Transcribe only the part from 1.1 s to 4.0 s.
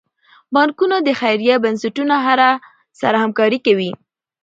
خیریه بنسټونو سره همکاري کوي.